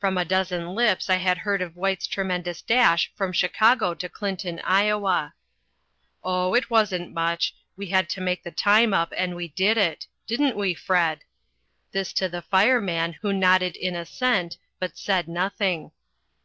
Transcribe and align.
From 0.00 0.18
a 0.18 0.24
dozen 0.24 0.74
lips 0.74 1.08
I 1.08 1.18
had 1.18 1.38
heard 1.38 1.62
of 1.62 1.76
White's 1.76 2.08
tremendous 2.08 2.60
dash 2.60 3.12
from 3.14 3.32
Chicago 3.32 3.94
to 3.94 4.08
Clinton, 4.08 4.60
Iowa. 4.64 5.32
"Oh, 6.24 6.54
it 6.54 6.70
wasn't 6.70 7.14
much; 7.14 7.54
we 7.76 7.86
had 7.86 8.08
to 8.08 8.20
make 8.20 8.42
the 8.42 8.50
time 8.50 8.92
up, 8.92 9.12
and 9.16 9.36
we 9.36 9.46
did 9.46 9.78
it. 9.78 10.08
Didn't 10.26 10.56
we, 10.56 10.74
Fred?" 10.74 11.20
This 11.92 12.12
to 12.14 12.28
the 12.28 12.42
fireman, 12.42 13.12
who 13.22 13.32
nodded 13.32 13.76
in 13.76 13.94
assent, 13.94 14.56
but 14.80 14.98
said 14.98 15.28
nothing. 15.28 15.92